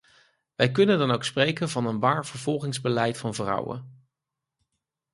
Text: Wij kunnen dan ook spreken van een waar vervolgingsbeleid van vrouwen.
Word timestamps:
Wij 0.55 0.71
kunnen 0.71 0.99
dan 0.99 1.11
ook 1.11 1.23
spreken 1.23 1.69
van 1.69 1.85
een 1.85 1.99
waar 1.99 2.25
vervolgingsbeleid 2.25 3.17
van 3.17 3.33
vrouwen. 3.35 4.05